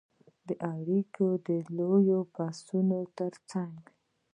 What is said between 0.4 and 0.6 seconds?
د